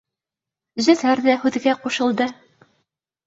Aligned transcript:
Зөфәр 0.85 1.19
ҙә 1.27 1.35
һүҙгә 1.43 1.75
ҡушылды: 1.83 2.29